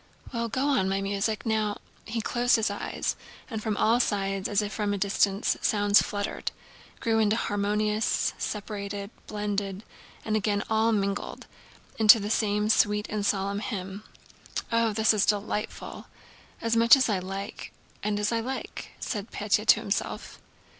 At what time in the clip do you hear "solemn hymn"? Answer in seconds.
13.23-14.01